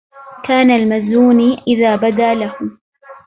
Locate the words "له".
2.33-2.55